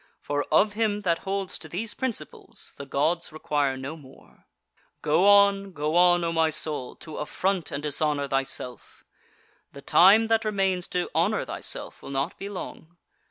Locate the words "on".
5.29-5.73, 5.95-6.23